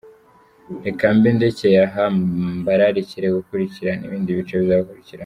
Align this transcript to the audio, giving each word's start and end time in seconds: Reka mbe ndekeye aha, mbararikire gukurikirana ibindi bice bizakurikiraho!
Reka 0.85 1.05
mbe 1.17 1.29
ndekeye 1.35 1.79
aha, 1.87 2.03
mbararikire 2.59 3.27
gukurikirana 3.37 4.03
ibindi 4.07 4.37
bice 4.37 4.55
bizakurikiraho! 4.63 5.09